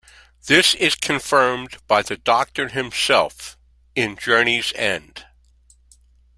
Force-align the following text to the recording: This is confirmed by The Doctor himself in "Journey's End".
This 0.47 0.73
is 0.73 0.95
confirmed 0.95 1.77
by 1.87 2.01
The 2.01 2.17
Doctor 2.17 2.69
himself 2.69 3.55
in 3.93 4.17
"Journey's 4.17 4.73
End". 4.73 5.25